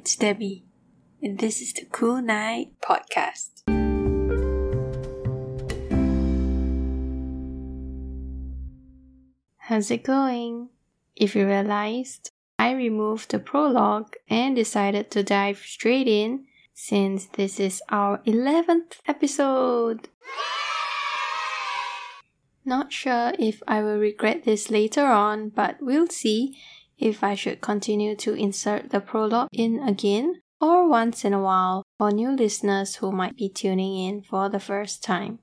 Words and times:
it's 0.00 0.16
Debbie, 0.16 0.64
and 1.20 1.38
this 1.38 1.60
is 1.60 1.74
the 1.74 1.84
Kool 1.84 2.22
K-night 2.22 2.72
Podcast. 2.80 3.60
How's 9.58 9.90
it 9.90 10.02
going? 10.02 10.70
If 11.14 11.36
you 11.36 11.46
realized, 11.46 12.30
I 12.58 12.72
removed 12.72 13.30
the 13.30 13.38
prologue 13.38 14.14
and 14.26 14.56
decided 14.56 15.10
to 15.10 15.22
dive 15.22 15.58
straight 15.58 16.08
in 16.08 16.46
since 16.72 17.26
this 17.26 17.60
is 17.60 17.82
our 17.90 18.22
11th 18.24 19.00
episode. 19.06 20.08
Not 22.64 22.90
sure 22.90 23.32
if 23.38 23.62
I 23.68 23.82
will 23.82 23.98
regret 23.98 24.44
this 24.44 24.70
later 24.70 25.04
on, 25.04 25.50
but 25.50 25.76
we'll 25.82 26.08
see 26.08 26.56
if 27.00 27.24
I 27.24 27.34
should 27.34 27.60
continue 27.60 28.14
to 28.16 28.34
insert 28.34 28.90
the 28.90 29.00
prologue 29.00 29.48
in 29.52 29.80
again 29.80 30.42
or 30.60 30.88
once 30.88 31.24
in 31.24 31.32
a 31.32 31.40
while 31.40 31.82
for 31.98 32.10
new 32.10 32.30
listeners 32.30 32.96
who 32.96 33.10
might 33.10 33.36
be 33.36 33.48
tuning 33.48 33.96
in 33.96 34.22
for 34.22 34.48
the 34.48 34.60
first 34.60 35.02
time. 35.02 35.38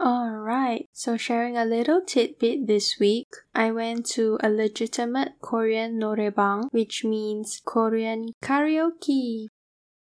Alright, 0.00 0.86
so 0.92 1.16
sharing 1.16 1.56
a 1.56 1.64
little 1.64 2.00
tidbit 2.00 2.66
this 2.66 2.98
week, 2.98 3.28
I 3.54 3.70
went 3.70 4.06
to 4.16 4.38
a 4.42 4.48
legitimate 4.48 5.34
Korean 5.40 6.00
noraebang, 6.00 6.68
which 6.72 7.04
means 7.04 7.60
Korean 7.64 8.32
karaoke. 8.42 9.46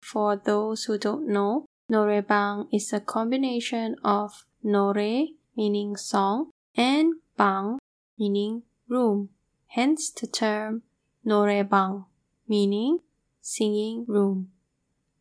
For 0.02 0.36
those 0.36 0.84
who 0.84 1.00
don't 1.00 1.28
know, 1.28 1.66
noraebang 1.92 2.68
is 2.72 2.94
a 2.94 3.00
combination 3.00 3.96
of 4.04 4.46
norae, 4.64 5.30
meaning 5.56 5.96
song, 5.96 6.52
and 6.76 7.14
bang, 7.36 7.80
meaning 8.20 8.64
room. 8.88 9.30
Hence 9.70 10.12
the 10.12 10.28
term 10.28 10.84
Noraebang, 11.28 12.06
meaning 12.48 13.00
singing 13.42 14.06
room. 14.08 14.50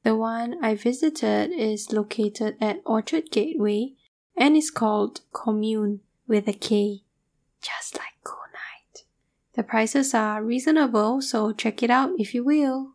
The 0.04 0.14
one 0.14 0.62
I 0.62 0.76
visited 0.76 1.50
is 1.50 1.92
located 1.92 2.56
at 2.60 2.80
Orchard 2.86 3.32
Gateway 3.32 3.94
and 4.36 4.56
is 4.56 4.70
called 4.70 5.22
Commune 5.32 6.00
with 6.28 6.46
a 6.46 6.52
K, 6.52 7.02
just 7.60 7.98
like 7.98 8.14
Kool 8.22 8.38
K-night. 8.52 9.04
The 9.54 9.62
prices 9.62 10.14
are 10.14 10.44
reasonable, 10.44 11.20
so 11.20 11.52
check 11.52 11.82
it 11.82 11.90
out 11.90 12.12
if 12.18 12.34
you 12.34 12.44
will. 12.44 12.92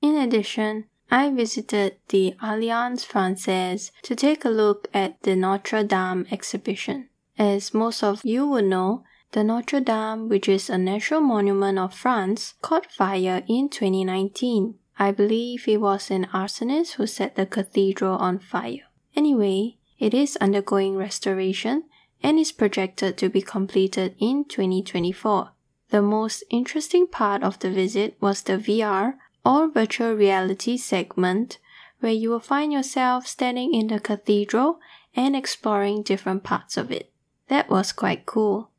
In 0.00 0.16
addition, 0.16 0.86
I 1.10 1.30
visited 1.30 1.96
the 2.08 2.34
Alliance 2.40 3.04
Francaise 3.04 3.92
to 4.02 4.16
take 4.16 4.44
a 4.44 4.48
look 4.48 4.88
at 4.92 5.22
the 5.22 5.36
Notre 5.36 5.84
Dame 5.84 6.26
exhibition. 6.30 7.08
As 7.38 7.74
most 7.74 8.02
of 8.02 8.24
you 8.24 8.46
will 8.46 8.64
know, 8.64 9.04
the 9.32 9.44
Notre 9.44 9.80
Dame, 9.80 10.28
which 10.28 10.48
is 10.48 10.70
a 10.70 10.78
natural 10.78 11.20
monument 11.20 11.78
of 11.78 11.94
France, 11.94 12.54
caught 12.62 12.90
fire 12.90 13.42
in 13.48 13.68
2019. 13.68 14.74
I 14.98 15.10
believe 15.12 15.68
it 15.68 15.80
was 15.80 16.10
an 16.10 16.26
arsonist 16.32 16.92
who 16.92 17.06
set 17.06 17.36
the 17.36 17.44
cathedral 17.44 18.16
on 18.16 18.38
fire. 18.38 18.88
Anyway, 19.14 19.76
it 19.98 20.14
is 20.14 20.36
undergoing 20.40 20.96
restoration 20.96 21.84
and 22.22 22.38
is 22.38 22.52
projected 22.52 23.16
to 23.18 23.28
be 23.28 23.42
completed 23.42 24.14
in 24.18 24.44
2024. 24.44 25.50
The 25.90 26.02
most 26.02 26.44
interesting 26.50 27.06
part 27.06 27.42
of 27.42 27.58
the 27.58 27.70
visit 27.70 28.16
was 28.20 28.42
the 28.42 28.58
VR 28.58 29.14
or 29.44 29.68
virtual 29.68 30.14
reality 30.14 30.76
segment, 30.76 31.58
where 32.00 32.12
you 32.12 32.30
will 32.30 32.40
find 32.40 32.72
yourself 32.72 33.26
standing 33.26 33.74
in 33.74 33.86
the 33.86 34.00
cathedral 34.00 34.78
and 35.14 35.36
exploring 35.36 36.02
different 36.02 36.42
parts 36.42 36.76
of 36.76 36.90
it. 36.90 37.12
That 37.48 37.70
was 37.70 37.92
quite 37.92 38.26
cool. 38.26 38.70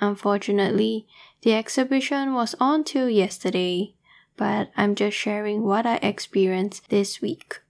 Unfortunately, 0.00 1.06
the 1.42 1.54
exhibition 1.54 2.32
was 2.32 2.54
on 2.58 2.84
till 2.84 3.08
yesterday, 3.08 3.94
but 4.36 4.70
I'm 4.76 4.94
just 4.94 5.16
sharing 5.16 5.62
what 5.62 5.84
I 5.84 5.96
experienced 5.96 6.88
this 6.88 7.20
week. 7.20 7.60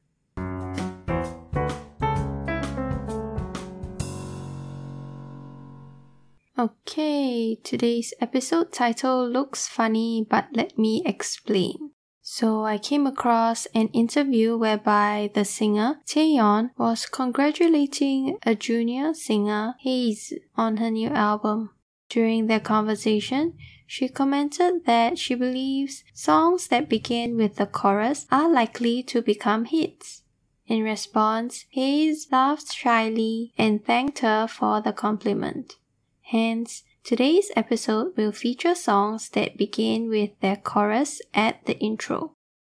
Okay, 6.57 7.57
today's 7.65 8.13
episode 8.21 8.71
title 8.71 9.27
looks 9.27 9.67
funny, 9.67 10.27
but 10.29 10.49
let 10.53 10.79
me 10.79 11.03
explain. 11.07 11.93
So 12.21 12.65
I 12.65 12.79
came 12.79 13.07
across 13.07 13.67
an 13.75 13.89
interview 13.89 14.57
whereby 14.57 15.31
the 15.35 15.45
singer 15.45 16.01
Taeyeon 16.07 16.71
was 16.77 17.07
congratulating 17.07 18.39
a 18.45 18.55
junior 18.55 19.15
singer 19.15 19.75
Haze 19.81 20.35
on 20.55 20.77
her 20.77 20.91
new 20.91 21.09
album. 21.09 21.71
During 22.11 22.49
their 22.49 22.61
conversation, 22.61 23.55
she 23.87 24.09
commented 24.09 24.85
that 24.85 25.17
she 25.17 25.35
believes 25.35 26.03
songs 26.13 26.67
that 26.69 26.89
begin 26.89 27.37
with 27.37 27.57
the 27.57 27.67
chorus 27.67 28.27
are 28.31 28.51
likely 28.51 29.03
to 29.05 29.23
become 29.23 29.65
hits. 29.65 30.23
In 30.67 30.83
response, 30.83 31.67
Haze 31.71 32.27
laughed 32.31 32.73
shyly 32.73 33.53
and 33.57 33.85
thanked 33.85 34.19
her 34.21 34.49
for 34.49 34.81
the 34.81 34.93
compliment. 34.93 35.77
Hence, 36.23 36.83
today's 37.05 37.51
episode 37.57 38.17
will 38.17 38.33
feature 38.33 38.75
songs 38.75 39.29
that 39.31 39.57
begin 39.57 40.09
with 40.09 40.31
their 40.41 40.57
chorus 40.57 41.21
at 41.33 41.65
the 41.65 41.79
intro. 41.79 42.35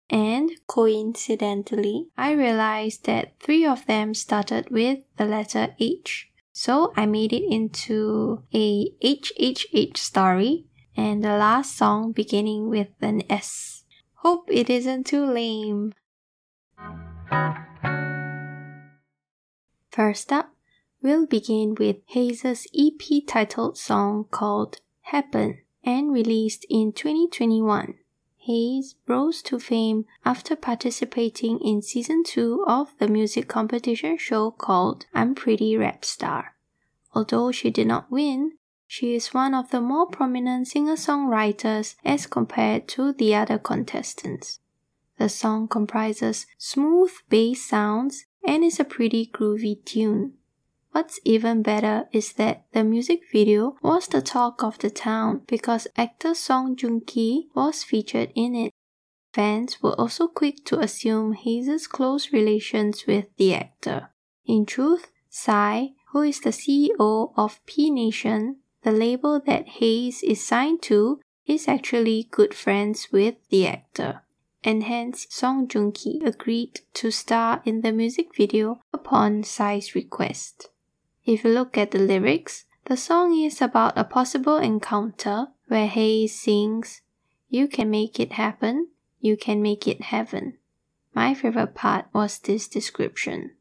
And 0.10 0.52
coincidentally, 0.68 2.08
I 2.18 2.32
realized 2.32 3.06
that 3.06 3.40
three 3.40 3.66
of 3.66 3.86
them 3.86 4.14
started 4.14 4.70
with 4.70 5.00
the 5.16 5.26
letter 5.26 5.76
H. 5.80 6.31
So 6.54 6.92
I 6.98 7.06
made 7.06 7.32
it 7.32 7.44
into 7.50 8.44
a 8.54 8.92
HHH 9.04 9.98
story 9.98 10.66
and 10.98 11.24
the 11.24 11.38
last 11.38 11.78
song 11.78 12.12
beginning 12.12 12.70
with 12.70 12.90
an 13.02 13.24
S. 13.30 13.86
Hope 14.16 14.50
it 14.52 14.70
isn't 14.70 15.06
too 15.08 15.26
lame. 15.26 15.94
First 19.92 20.32
up, 20.32 20.54
we'll 21.02 21.26
begin 21.26 21.76
with 21.80 21.98
Haze's 22.14 22.68
EP 22.78 23.26
titled 23.28 23.78
song 23.78 24.26
called 24.30 24.82
Happen 25.02 25.60
and 25.84 26.12
released 26.12 26.66
in 26.70 26.92
2021. 26.92 27.96
Haze 28.46 28.96
rose 29.08 29.44
to 29.44 29.60
fame 29.60 30.06
after 30.26 30.56
participating 30.56 31.60
in 31.60 31.84
season 31.84 32.24
2 32.24 32.66
of 32.68 32.92
the 32.98 33.08
music 33.08 33.48
competition 33.48 34.18
show 34.18 34.50
called 34.50 35.06
I'm 35.14 35.36
Pretty 35.36 35.78
Rap 35.78 36.04
Star. 36.04 36.56
Although 37.14 37.52
she 37.52 37.70
did 37.70 37.86
not 37.86 38.10
win, 38.10 38.54
she 38.88 39.14
is 39.14 39.32
one 39.32 39.54
of 39.54 39.70
the 39.70 39.80
more 39.80 40.08
prominent 40.08 40.68
singer 40.68 40.96
songwriters 40.96 41.94
as 42.04 42.26
compared 42.26 42.88
to 42.90 43.14
the 43.14 43.36
other 43.36 43.60
contestants. 43.60 44.60
The 45.20 45.30
song 45.30 45.68
comprises 45.68 46.48
smooth 46.58 47.12
bass 47.30 47.64
sounds 47.64 48.26
and 48.44 48.64
is 48.64 48.80
a 48.80 48.84
pretty 48.84 49.28
groovy 49.28 49.86
tune. 49.86 50.34
What's 50.92 51.22
even 51.24 51.62
better 51.62 52.10
is 52.12 52.34
that 52.34 52.66
the 52.74 52.84
music 52.84 53.22
video 53.32 53.78
was 53.82 54.08
the 54.08 54.22
talk 54.22 54.62
of 54.62 54.78
the 54.80 54.90
town 54.90 55.44
because 55.48 55.88
actor 55.96 56.34
Song 56.34 56.76
Joong 56.76 57.08
Ki 57.08 57.48
was 57.56 57.84
featured 57.84 58.34
in 58.36 58.56
it. 58.56 58.74
Fans 59.32 59.82
were 59.82 59.98
also 60.00 60.28
quick 60.28 60.66
to 60.66 60.80
assume 60.80 61.32
Haze's 61.32 61.88
close 61.88 62.34
relations 62.34 63.08
with 63.08 63.28
the 63.38 63.56
actor. 63.56 64.10
In 64.46 64.66
truth, 64.66 65.12
Psy, 65.30 65.88
who 66.12 66.24
is 66.24 66.42
the 66.42 66.50
CEO 66.50 67.32
of 67.38 67.66
P 67.66 67.90
Nation, 67.90 68.58
the 68.84 68.92
label 68.92 69.40
that 69.46 69.80
Haze 69.80 70.22
is 70.24 70.46
signed 70.46 70.82
to, 70.84 71.22
is 71.46 71.70
actually 71.70 72.28
good 72.30 72.54
friends 72.54 73.08
with 73.14 73.36
the 73.50 73.66
actor. 73.66 74.24
And 74.62 74.84
hence, 74.84 75.26
Song 75.30 75.70
Joong 75.70 75.94
Ki 75.94 76.22
agreed 76.26 76.82
to 76.96 77.12
star 77.12 77.62
in 77.64 77.80
the 77.80 77.94
music 77.94 78.36
video 78.36 78.82
upon 78.94 79.44
Psy's 79.44 79.96
request. 79.96 80.68
If 81.26 81.44
you 81.44 81.52
look 81.52 81.78
at 81.78 81.92
the 81.92 82.00
lyrics, 82.00 82.66
the 82.86 82.98
song 82.98 83.38
is 83.38 83.62
about 83.62 83.98
a 83.98 84.04
possible 84.04 84.58
encounter 84.58 85.50
where 85.68 85.88
Haze 85.88 86.38
sings, 86.38 87.02
You 87.50 87.68
can 87.68 87.90
make 87.90 88.20
it 88.20 88.34
happen, 88.34 88.88
you 89.20 89.38
can 89.38 89.62
make 89.62 89.88
it 89.88 90.02
heaven. 90.02 90.58
My 91.14 91.34
favorite 91.34 91.76
part 91.76 92.06
was 92.14 92.40
this 92.40 92.68
description. 92.68 93.52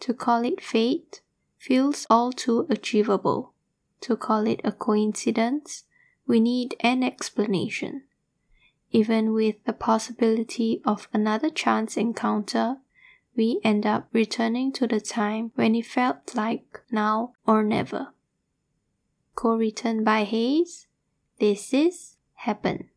To 0.00 0.14
call 0.14 0.44
it 0.44 0.60
fate 0.60 1.22
feels 1.58 2.06
all 2.08 2.32
too 2.32 2.66
achievable. 2.70 3.52
To 4.02 4.16
call 4.16 4.46
it 4.46 4.60
a 4.62 4.72
coincidence, 4.72 5.84
we 6.26 6.38
need 6.38 6.76
an 6.80 7.02
explanation. 7.02 8.02
Even 8.92 9.32
with 9.32 9.56
the 9.64 9.72
possibility 9.72 10.80
of 10.84 11.08
another 11.12 11.50
chance 11.50 11.96
encounter, 11.96 12.76
we 13.36 13.60
end 13.62 13.86
up 13.86 14.08
returning 14.12 14.72
to 14.72 14.86
the 14.86 15.00
time 15.00 15.52
when 15.54 15.74
it 15.74 15.86
felt 15.86 16.34
like 16.34 16.80
now 16.90 17.32
or 17.46 17.62
never. 17.62 18.08
Co 19.34 19.56
written 19.56 20.02
by 20.04 20.24
Haze, 20.24 20.86
this 21.38 21.74
is 21.74 22.16
Happen. 22.34 22.90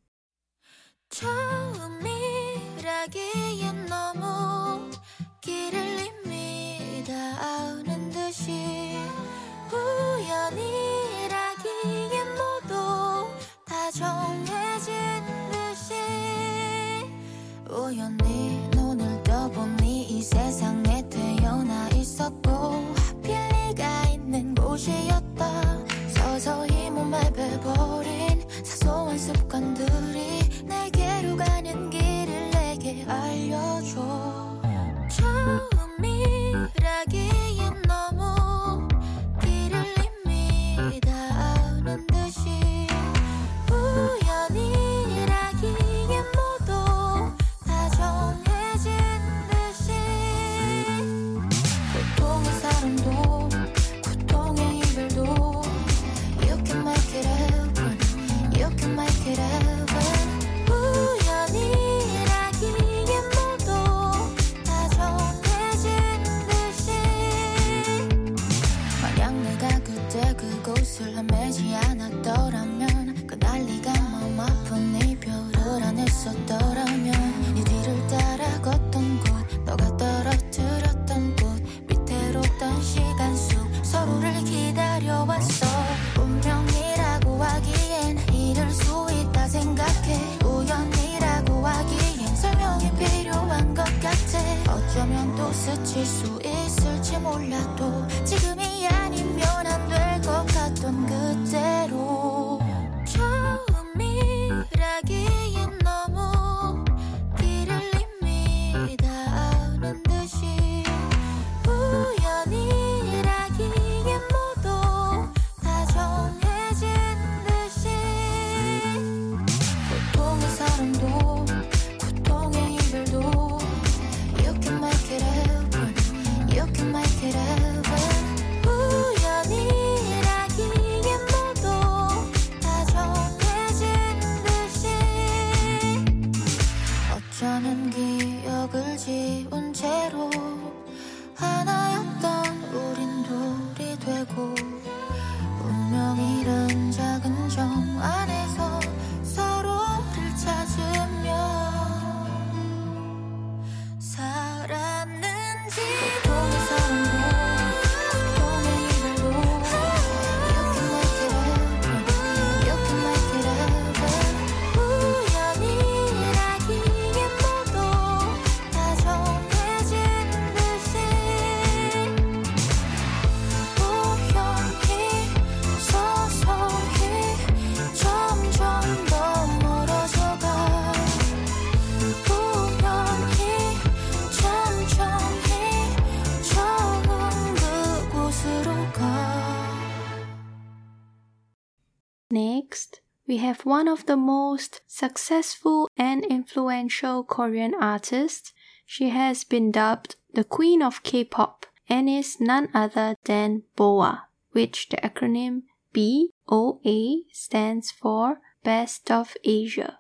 Next, 192.31 193.01
we 193.25 193.37
have 193.37 193.65
one 193.65 193.87
of 193.87 194.05
the 194.05 194.17
most 194.17 194.81
successful 194.85 195.89
and 195.97 196.23
influential 196.25 197.23
Korean 197.23 197.73
artists. 197.73 198.53
She 198.85 199.09
has 199.09 199.43
been 199.43 199.71
dubbed 199.71 200.15
the 200.33 200.43
Queen 200.43 200.83
of 200.83 201.01
K-pop 201.01 201.65
and 201.87 202.07
is 202.07 202.39
none 202.39 202.69
other 202.73 203.15
than 203.23 203.63
BoA, 203.75 204.27
which 204.51 204.89
the 204.89 204.97
acronym 204.97 205.63
BOA 205.91 207.21
stands 207.31 207.89
for 207.89 208.41
Best 208.63 209.09
of 209.09 209.35
Asia. 209.43 209.99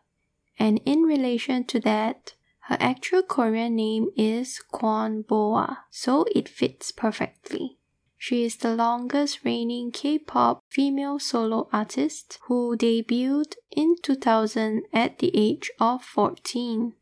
And 0.59 0.81
in 0.85 1.01
relation 1.03 1.63
to 1.65 1.79
that, 1.79 2.33
her 2.67 2.77
actual 2.79 3.23
Korean 3.23 3.75
name 3.75 4.09
is 4.15 4.61
Kwon 4.71 5.25
Boa, 5.25 5.85
so 5.89 6.25
it 6.35 6.47
fits 6.47 6.91
perfectly. 6.91 7.78
She 8.21 8.43
is 8.43 8.57
the 8.57 8.75
longest 8.75 9.45
reigning 9.45 9.91
K-pop 9.91 10.61
female 10.67 11.19
solo 11.19 11.69
artist 11.71 12.37
who 12.43 12.75
debuted 12.75 13.55
in 13.71 13.95
2000 14.03 14.83
at 14.91 15.19
the 15.19 15.31
age 15.33 15.71
of 15.79 16.03
14. 16.03 16.95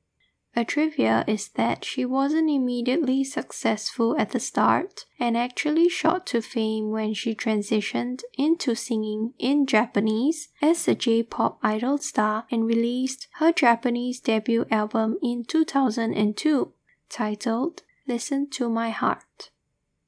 A 0.55 0.63
trivia 0.63 1.25
is 1.27 1.49
that 1.55 1.83
she 1.83 2.05
wasn't 2.05 2.51
immediately 2.51 3.23
successful 3.23 4.15
at 4.19 4.29
the 4.29 4.39
start 4.39 5.05
and 5.19 5.35
actually 5.35 5.89
shot 5.89 6.27
to 6.27 6.41
fame 6.41 6.91
when 6.91 7.15
she 7.15 7.33
transitioned 7.33 8.21
into 8.37 8.75
singing 8.75 9.33
in 9.39 9.65
Japanese 9.65 10.49
as 10.61 10.87
a 10.87 10.93
J-pop 10.93 11.57
idol 11.63 11.97
star 11.97 12.45
and 12.51 12.67
released 12.67 13.27
her 13.39 13.51
Japanese 13.51 14.19
debut 14.19 14.67
album 14.69 15.17
in 15.23 15.43
2002 15.43 16.73
titled 17.09 17.81
Listen 18.07 18.47
to 18.51 18.69
My 18.69 18.91
Heart. 18.91 19.49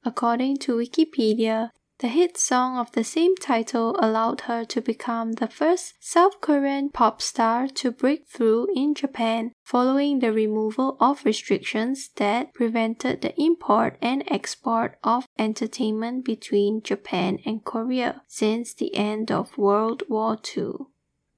According 0.03 0.57
to 0.57 0.77
Wikipedia, 0.77 1.71
the 1.99 2.07
hit 2.07 2.37
song 2.37 2.77
of 2.77 2.93
the 2.93 3.03
same 3.03 3.35
title 3.35 3.97
allowed 3.99 4.41
her 4.41 4.63
to 4.63 4.79
become 4.79 5.33
the 5.33 5.47
first 5.47 5.95
South 5.99 6.39
Korean 6.39 6.89
pop 6.89 7.21
star 7.21 7.67
to 7.67 7.91
break 7.91 8.25
through 8.25 8.69
in 8.73 8.95
Japan 8.95 9.51
following 9.65 10.19
the 10.19 10.31
removal 10.31 10.95
of 11.01 11.25
restrictions 11.25 12.09
that 12.15 12.53
prevented 12.53 13.21
the 13.21 13.37
import 13.37 13.97
and 14.01 14.23
export 14.27 14.97
of 15.03 15.25
entertainment 15.37 16.23
between 16.23 16.81
Japan 16.81 17.39
and 17.45 17.65
Korea 17.65 18.21
since 18.27 18.73
the 18.73 18.95
end 18.95 19.29
of 19.29 19.57
World 19.57 20.03
War 20.07 20.37
II. 20.55 20.71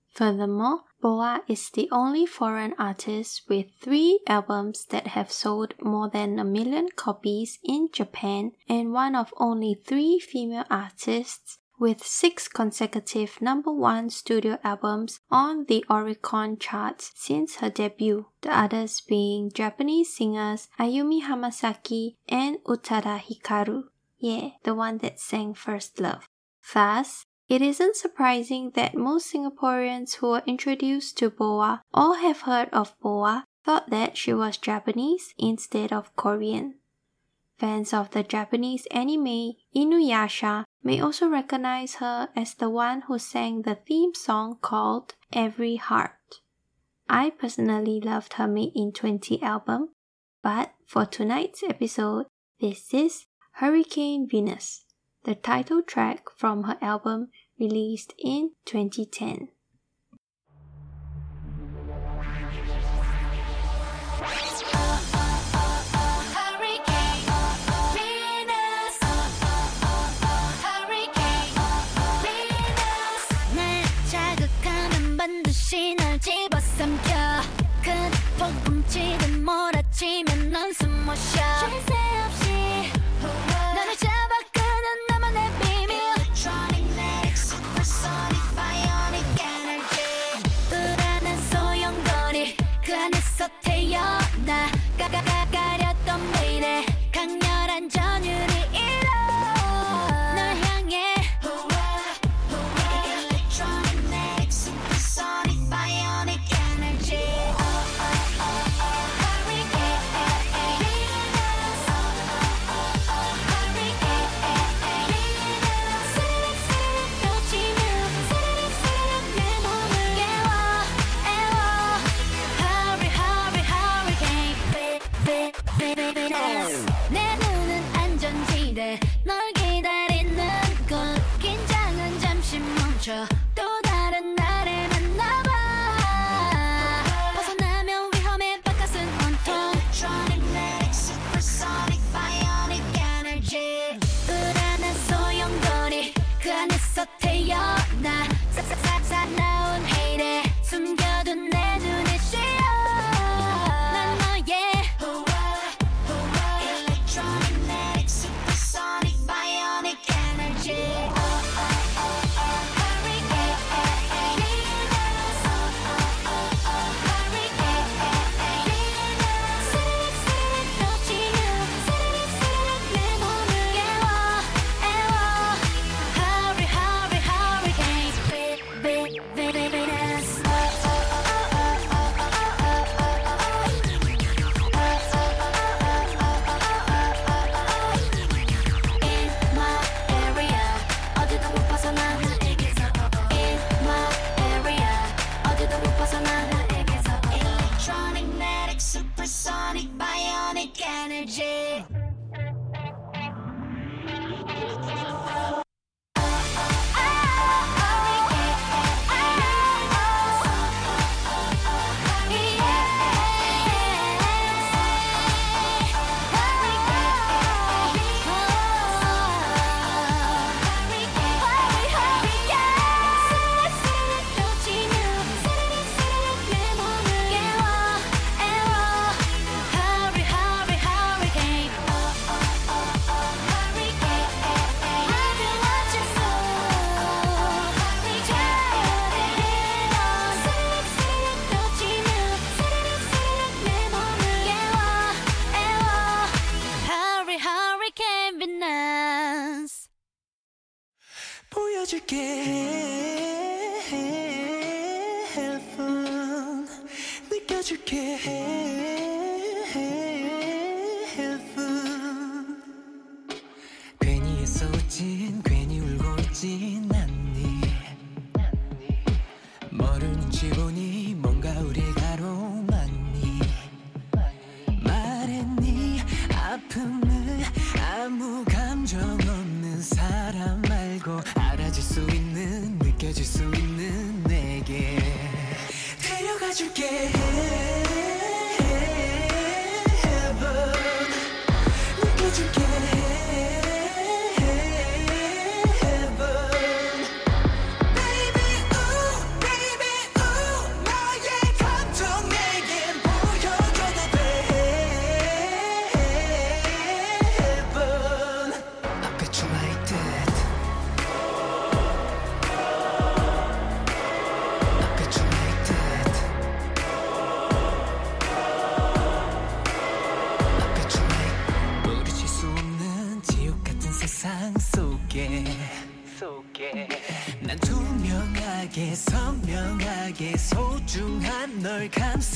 Furthermore, 0.10 0.82
Boa 1.02 1.42
is 1.48 1.70
the 1.72 1.90
only 1.92 2.28
foreign 2.28 2.76
artist 2.78 3.50
with 3.50 3.72
three 3.82 4.20
albums 4.28 4.86
that 4.86 5.08
have 5.08 5.32
sold 5.32 5.74
more 5.82 6.10
than 6.10 6.38
a 6.38 6.44
million 6.44 6.90
copies 6.96 7.58
in 7.64 7.90
Japan 7.92 8.52
and 8.70 8.94
one 8.94 9.16
of 9.16 9.34
only 9.38 9.74
three 9.74 10.20
female 10.20 10.66
artists 10.70 11.58
with 11.80 12.06
six 12.06 12.48
consecutive 12.48 13.42
number 13.42 13.72
one 13.74 14.12
studio 14.12 14.60
albums 14.64 15.20
on 15.32 15.66
the 15.66 15.84
Oricon 15.90 16.60
charts 16.60 17.12
since 17.16 17.56
her 17.56 17.72
debut, 17.72 18.28
the 18.42 18.56
others 18.56 19.02
being 19.02 19.52
Japanese 19.52 20.16
singers 20.16 20.70
Ayumi 20.80 21.24
Hamasaki 21.24 22.18
and 22.30 22.58
Utada 22.66 23.20
Hikaru. 23.20 23.86
Yeah, 24.20 24.50
the 24.64 24.76
one 24.76 25.00
that 25.00 25.20
sang 25.20 25.56
First 25.56 26.00
Love. 26.00 26.30
Thus, 26.72 27.26
it 27.52 27.62
isn't 27.62 27.98
surprising 27.98 28.72
that 28.76 28.96
most 28.96 29.34
Singaporeans 29.34 30.16
who 30.16 30.30
were 30.30 30.44
introduced 30.48 31.18
to 31.18 31.30
Boa 31.30 31.82
or 31.94 32.16
have 32.16 32.44
heard 32.44 32.70
of 32.72 32.98
Boa 33.02 33.44
thought 33.66 33.90
that 33.90 34.16
she 34.16 34.34
was 34.34 34.56
Japanese 34.56 35.34
instead 35.38 35.92
of 35.92 36.16
Korean. 36.16 36.76
Fans 37.58 37.94
of 37.94 38.12
the 38.12 38.24
Japanese 38.24 38.86
anime 38.90 39.56
Inuyasha 39.76 40.64
may 40.82 41.02
also 41.02 41.28
recognize 41.28 41.96
her 41.96 42.30
as 42.38 42.54
the 42.54 42.70
one 42.70 43.02
who 43.02 43.20
sang 43.20 43.64
the 43.64 43.76
theme 43.76 44.16
song 44.16 44.58
called 44.62 45.16
Every 45.34 45.76
Heart. 45.76 46.40
I 47.10 47.32
personally 47.32 48.00
loved 48.00 48.36
her 48.36 48.48
Made 48.48 48.72
in 48.76 48.94
20 48.94 49.44
album, 49.44 49.90
but 50.42 50.72
for 50.88 51.06
tonight's 51.06 51.64
episode, 51.64 52.28
this 52.62 52.94
is 52.94 53.26
Hurricane 53.56 54.26
Venus, 54.26 54.86
the 55.24 55.36
title 55.36 55.84
track 55.84 56.24
from 56.36 56.64
her 56.64 56.78
album 56.82 57.30
released 57.60 58.14
in 58.18 58.52
2010. 58.66 59.50
Hurricane 66.34 67.26
Venus 67.94 68.98
Hurricane 70.64 71.54
Venus 72.24 73.12
it. 96.64 96.91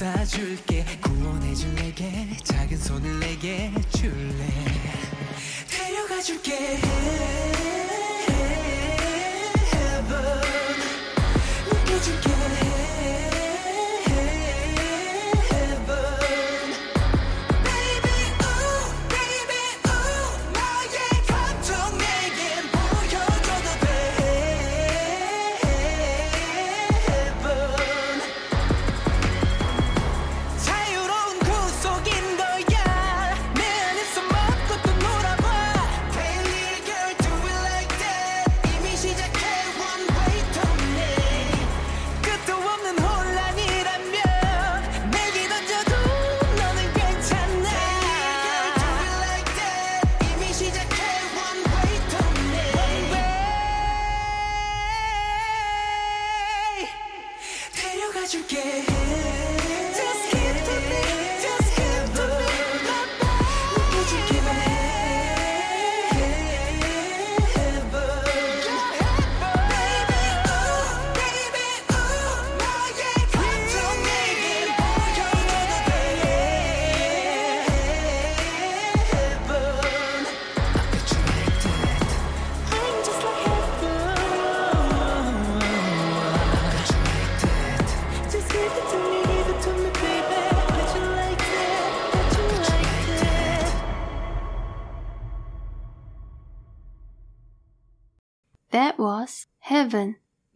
사줄게. 0.06 0.75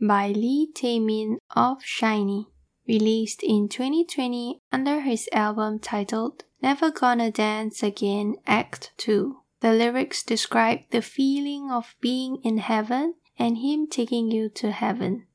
By 0.10 0.30
Lee 0.30 0.68
Taemin 0.74 1.38
of 1.56 1.84
SHINee, 1.84 2.48
released 2.88 3.44
in 3.44 3.70
2020 3.70 4.60
under 4.72 5.01
his 5.01 5.30
album 5.32 5.78
titled 5.78 6.46
Never 6.63 6.89
Gonna 6.89 7.30
Dance 7.30 7.84
Again 7.84 8.38
Act 8.48 8.92
2. 8.98 9.38
The 9.60 9.72
lyrics 9.72 10.24
describe 10.24 10.80
the 10.89 11.04
feeling 11.04 11.70
of 11.70 11.94
being 12.01 12.38
in 12.38 12.58
heaven 12.58 13.18
and 13.38 13.60
him 13.60 13.86
taking 13.86 14.32
you 14.32 14.50
to 14.56 14.72
heaven. 14.72 15.28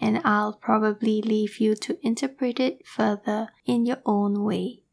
And 0.00 0.20
I'll 0.24 0.52
probably 0.52 1.20
leave 1.20 1.58
you 1.58 1.74
to 1.74 1.98
interpret 2.00 2.60
it 2.60 2.86
further 2.86 3.48
in 3.66 3.84
your 3.84 4.00
own 4.06 4.44
way. 4.44 4.84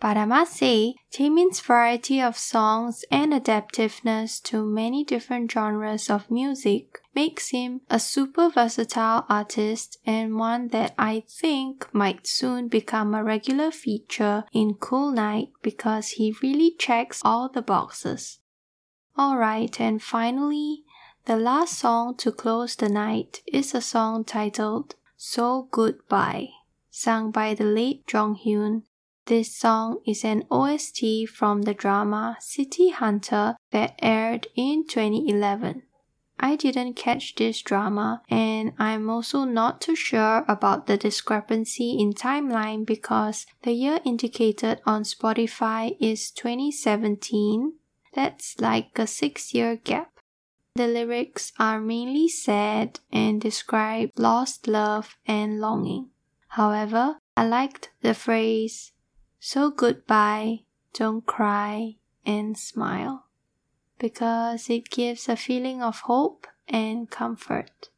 But 0.00 0.18
I 0.18 0.26
must 0.26 0.54
say, 0.54 0.96
Taemin's 1.10 1.60
variety 1.60 2.20
of 2.20 2.36
songs 2.36 3.06
and 3.10 3.32
adaptiveness 3.32 4.38
to 4.40 4.66
many 4.66 5.02
different 5.02 5.50
genres 5.50 6.10
of 6.10 6.30
music 6.30 7.00
makes 7.16 7.50
him 7.50 7.80
a 7.88 7.98
super 7.98 8.50
versatile 8.50 9.24
artist 9.28 9.98
and 10.04 10.36
one 10.36 10.68
that 10.68 10.94
I 10.98 11.24
think 11.26 11.92
might 11.92 12.26
soon 12.26 12.68
become 12.68 13.14
a 13.14 13.24
regular 13.24 13.70
feature 13.70 14.44
in 14.52 14.74
Kool 14.74 15.12
K-night 15.12 15.48
because 15.62 16.10
he 16.10 16.36
really 16.42 16.72
checks 16.78 17.22
all 17.24 17.48
the 17.48 17.62
boxes. 17.62 18.38
Alright, 19.18 19.80
and 19.80 20.02
finally, 20.02 20.84
the 21.24 21.36
last 21.36 21.78
song 21.78 22.16
to 22.18 22.30
close 22.30 22.76
the 22.76 22.90
night 22.90 23.40
is 23.50 23.74
a 23.74 23.80
song 23.80 24.22
titled 24.22 24.94
So 25.16 25.68
Goodbye, 25.70 26.50
sung 26.90 27.30
by 27.30 27.54
the 27.54 27.64
late 27.64 28.06
Jong 28.06 28.38
Hyun 28.44 28.82
this 29.26 29.56
song 29.56 29.98
is 30.06 30.24
an 30.24 30.44
OST 30.52 31.28
from 31.28 31.62
the 31.62 31.74
drama 31.74 32.36
City 32.38 32.90
Hunter 32.90 33.56
that 33.72 33.98
aired 34.00 34.46
in 34.54 34.86
2011. 34.86 35.82
I 36.38 36.56
didn't 36.56 36.94
catch 36.94 37.34
this 37.34 37.62
drama, 37.62 38.22
and 38.28 38.72
I'm 38.78 39.08
also 39.08 39.44
not 39.44 39.80
too 39.80 39.96
sure 39.96 40.44
about 40.46 40.86
the 40.86 40.96
discrepancy 40.96 41.96
in 41.98 42.12
timeline 42.12 42.84
because 42.84 43.46
the 43.62 43.72
year 43.72 44.00
indicated 44.04 44.80
on 44.84 45.02
Spotify 45.02 45.96
is 46.00 46.30
2017. 46.30 47.74
That's 48.14 48.60
like 48.60 48.98
a 48.98 49.06
six 49.06 49.54
year 49.54 49.76
gap. 49.76 50.12
The 50.74 50.86
lyrics 50.86 51.52
are 51.58 51.80
mainly 51.80 52.28
sad 52.28 53.00
and 53.10 53.40
describe 53.40 54.10
lost 54.16 54.68
love 54.68 55.16
and 55.26 55.58
longing. 55.58 56.10
However, 56.48 57.16
I 57.36 57.46
liked 57.46 57.90
the 58.02 58.14
phrase 58.14 58.92
so 59.38 59.70
goodbye, 59.70 60.64
don't 60.92 61.24
cry, 61.24 61.98
and 62.24 62.58
smile. 62.58 63.25
Because 63.98 64.68
it 64.68 64.90
gives 64.90 65.28
a 65.28 65.36
feeling 65.36 65.82
of 65.82 66.00
hope 66.00 66.46
and 66.68 67.10
comfort. 67.10 67.90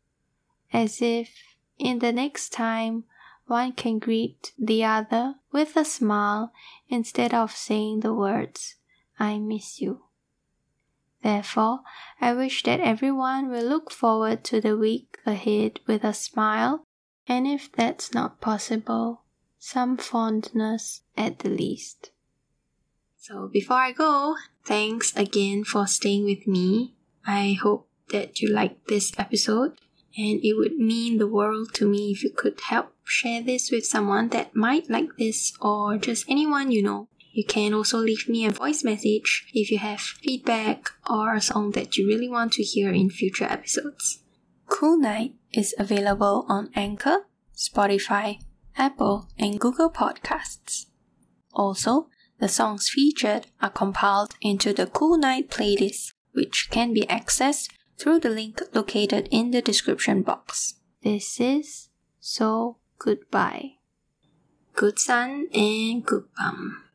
As 0.72 1.02
if 1.02 1.56
in 1.78 1.98
the 1.98 2.12
next 2.12 2.50
time 2.50 3.04
one 3.46 3.72
can 3.72 3.98
greet 3.98 4.52
the 4.58 4.84
other 4.84 5.36
with 5.50 5.76
a 5.76 5.84
smile 5.84 6.52
instead 6.88 7.32
of 7.32 7.52
saying 7.52 8.00
the 8.00 8.12
words, 8.14 8.76
I 9.18 9.38
miss 9.38 9.80
you. 9.80 10.04
Therefore, 11.22 11.80
I 12.20 12.32
wish 12.34 12.62
that 12.62 12.80
everyone 12.80 13.48
will 13.48 13.64
look 13.64 13.90
forward 13.90 14.44
to 14.44 14.60
the 14.60 14.76
week 14.76 15.18
ahead 15.26 15.80
with 15.86 16.04
a 16.04 16.14
smile, 16.14 16.84
and 17.26 17.46
if 17.46 17.72
that's 17.72 18.14
not 18.14 18.40
possible, 18.40 19.22
some 19.58 19.96
fondness 19.96 21.02
at 21.16 21.40
the 21.40 21.48
least. 21.48 22.12
So 23.20 23.48
before 23.52 23.76
I 23.76 23.92
go, 23.92 24.36
thanks 24.64 25.14
again 25.16 25.64
for 25.64 25.86
staying 25.86 26.24
with 26.24 26.46
me. 26.46 26.94
I 27.26 27.58
hope 27.60 27.88
that 28.10 28.40
you 28.40 28.48
liked 28.48 28.86
this 28.86 29.12
episode 29.18 29.72
and 30.16 30.40
it 30.42 30.54
would 30.56 30.78
mean 30.78 31.18
the 31.18 31.26
world 31.26 31.74
to 31.74 31.86
me 31.86 32.12
if 32.12 32.22
you 32.22 32.30
could 32.30 32.60
help 32.68 32.94
share 33.04 33.42
this 33.42 33.70
with 33.70 33.84
someone 33.84 34.28
that 34.28 34.54
might 34.54 34.88
like 34.88 35.16
this 35.18 35.52
or 35.60 35.98
just 35.98 36.26
anyone 36.28 36.70
you 36.70 36.82
know. 36.82 37.08
You 37.32 37.44
can 37.44 37.74
also 37.74 37.98
leave 37.98 38.28
me 38.28 38.46
a 38.46 38.50
voice 38.50 38.82
message 38.82 39.50
if 39.52 39.70
you 39.70 39.78
have 39.78 40.00
feedback 40.00 40.90
or 41.10 41.34
a 41.34 41.40
song 41.40 41.72
that 41.72 41.96
you 41.96 42.06
really 42.06 42.28
want 42.28 42.52
to 42.54 42.62
hear 42.62 42.90
in 42.90 43.10
future 43.10 43.44
episodes. 43.44 44.22
Kool 44.68 44.96
K-night 44.96 45.34
is 45.52 45.74
available 45.78 46.46
on 46.48 46.70
Anchor, 46.74 47.26
Spotify, 47.54 48.40
Apple, 48.76 49.28
and 49.38 49.58
Google 49.58 49.90
Podcasts. 49.90 50.86
Also, 51.52 52.08
the 52.38 52.48
songs 52.48 52.88
featured 52.88 53.46
are 53.60 53.70
compiled 53.70 54.34
into 54.40 54.72
the 54.72 54.86
Kool 54.86 55.16
K-night 55.16 55.50
playlist, 55.50 56.12
which 56.32 56.68
can 56.70 56.92
be 56.92 57.02
accessed 57.02 57.70
through 57.98 58.20
the 58.20 58.30
link 58.30 58.62
located 58.72 59.28
in 59.30 59.50
the 59.50 59.62
description 59.62 60.22
box. 60.22 60.74
This 61.02 61.40
is 61.40 61.88
So 62.20 62.78
Goodbye. 62.98 63.74
Good 64.74 64.98
sun 64.98 65.46
and 65.54 66.04
good 66.04 66.24
bum. 66.36 66.87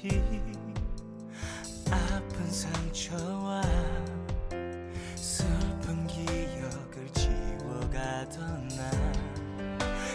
그래왔듯이 0.00 0.10
아픈 1.90 2.50
상처와 2.50 3.62
슬픈 5.16 6.06
기억을 6.06 7.08
지워가던 7.12 8.68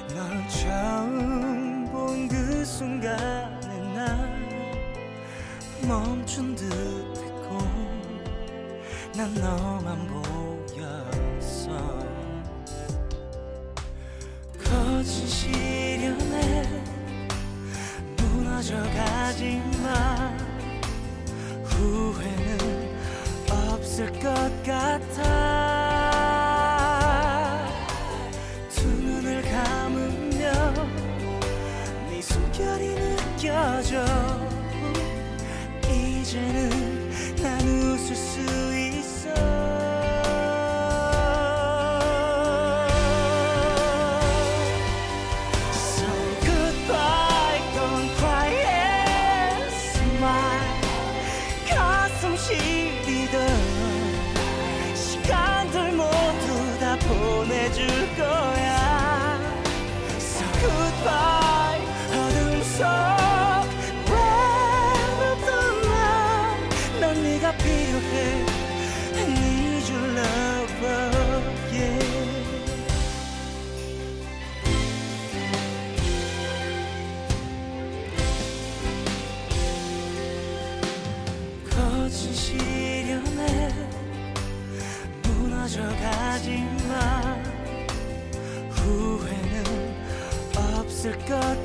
날널 0.10 0.48
처음 0.50 1.86
본 1.91 2.26
그 2.28 2.65
순간에 2.65 3.93
난 3.93 4.50
멈춘 5.88 6.56
듯 6.56 6.63
했고 7.17 7.58
난 9.15 9.34
너만 9.36 10.08
보였어. 10.08 11.69
거친 14.63 15.28
시련에 15.28 16.63
무너져 18.17 18.82
가지 18.82 19.62
better 24.98 25.35
got 91.28 91.64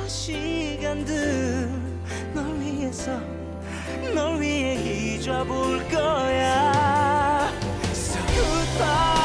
수많은 0.00 0.08
시간들 0.08 1.68
널 2.34 2.60
위해서 2.60 3.20
널 4.14 4.40
위해 4.40 4.74
잊어볼 4.74 5.88
거야. 5.88 7.50
So 7.92 8.18
goodbye. 8.26 9.19